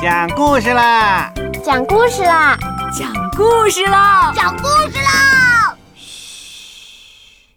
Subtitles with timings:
[0.00, 1.32] 讲故事啦！
[1.64, 2.56] 讲故事啦！
[2.96, 4.32] 讲故事啦！
[4.32, 5.76] 讲故事啦！
[5.96, 7.56] 嘘，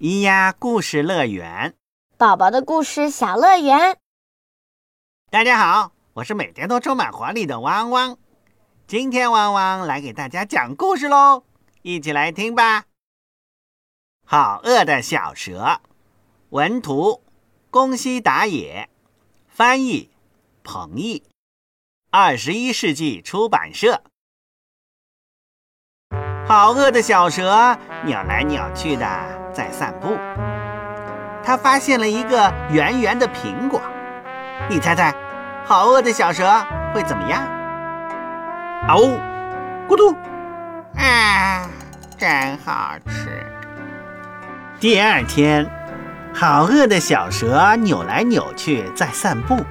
[0.00, 1.74] 咿呀故事乐园，
[2.16, 3.98] 宝宝的故事小乐园。
[5.30, 8.16] 大家好，我是每天都充满活力的汪汪。
[8.86, 11.44] 今天汪汪来给大家讲故事喽，
[11.82, 12.84] 一起来听吧。
[14.24, 15.82] 好饿的小蛇，
[16.48, 17.22] 文图
[17.70, 18.88] 宫西达也，
[19.46, 20.08] 翻译
[20.64, 21.22] 彭毅。
[22.14, 24.02] 二十一世纪出版社。
[26.46, 29.06] 好饿的小蛇扭来扭去的
[29.50, 30.18] 在散步，
[31.42, 33.80] 它发现了一个圆圆的苹果。
[34.68, 35.14] 你猜猜，
[35.64, 36.62] 好饿的小蛇
[36.92, 37.42] 会怎么样？
[38.88, 39.18] 哦，
[39.88, 40.14] 咕嘟！
[41.00, 41.66] 啊，
[42.18, 43.42] 真好吃。
[44.78, 45.66] 第二天，
[46.34, 49.64] 好饿的小蛇扭来扭去在散步。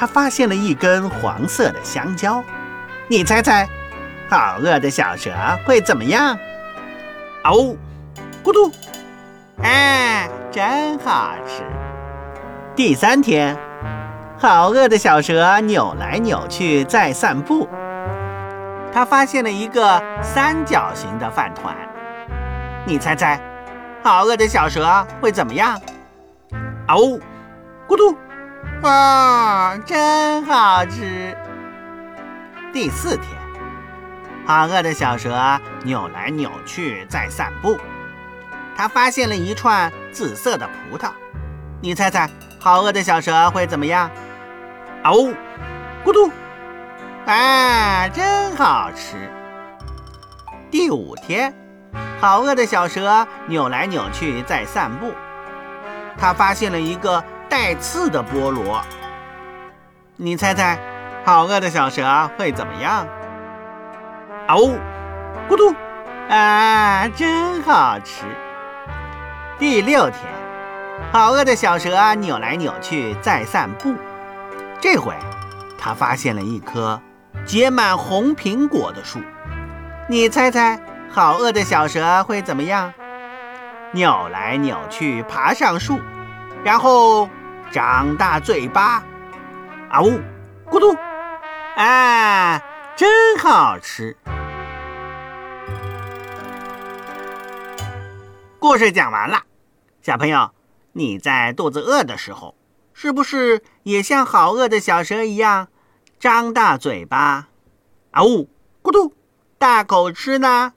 [0.00, 2.42] 他发现了一根黄色的香蕉，
[3.06, 3.68] 你猜猜，
[4.30, 5.30] 好饿的小蛇
[5.66, 6.38] 会怎么样？
[7.44, 7.76] 哦，
[8.42, 8.72] 咕嘟，
[9.62, 11.62] 啊，真好吃。
[12.74, 13.54] 第三天，
[14.38, 17.68] 好饿的小蛇扭来扭去在散步，
[18.94, 21.76] 他发现了一个三角形的饭团，
[22.86, 23.38] 你猜猜，
[24.02, 25.78] 好饿的小蛇会怎么样？
[26.88, 27.20] 哦，
[27.86, 28.16] 咕嘟。
[28.82, 31.36] 哇，真好吃！
[32.72, 33.26] 第四天，
[34.46, 37.78] 好饿的小蛇扭来扭去在散步，
[38.76, 41.10] 它发现了一串紫色的葡萄。
[41.80, 44.10] 你猜猜，好饿的小蛇会怎么样？
[45.04, 45.34] 哦，
[46.04, 46.30] 咕嘟！
[47.26, 49.30] 啊，真好吃！
[50.70, 51.54] 第五天，
[52.20, 55.12] 好饿的小蛇扭来扭去在散步，
[56.16, 57.22] 它发现了一个。
[57.50, 58.80] 带刺的菠萝，
[60.16, 60.78] 你猜猜，
[61.24, 63.04] 好饿的小蛇会怎么样？
[64.46, 64.78] 哦，
[65.48, 65.74] 咕嘟，
[66.32, 68.22] 啊，真好吃！
[69.58, 70.20] 第六天，
[71.10, 73.96] 好饿的小蛇扭来扭去在散步，
[74.80, 75.12] 这回
[75.76, 77.02] 它发现了一棵
[77.44, 79.18] 结满红苹果的树，
[80.06, 80.80] 你猜猜，
[81.10, 82.92] 好饿的小蛇会怎么样？
[83.90, 85.98] 扭来扭去爬上树，
[86.62, 87.28] 然后。
[87.72, 89.04] 张大嘴巴，
[89.88, 90.20] 啊呜，
[90.68, 90.92] 咕嘟，
[91.76, 92.60] 啊，
[92.96, 94.16] 真好吃！
[98.58, 99.44] 故事讲完了，
[100.02, 100.50] 小朋友，
[100.92, 102.56] 你在肚子饿的时候，
[102.92, 105.68] 是不是也像好饿的小蛇一样，
[106.18, 107.46] 张大嘴巴，
[108.10, 108.50] 啊呜，
[108.82, 109.14] 咕嘟，
[109.58, 110.72] 大口吃呢？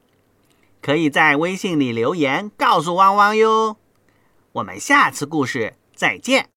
[0.80, 3.78] 可以在微信里留言告诉汪汪哟。
[4.52, 6.50] 我们下次故事再见。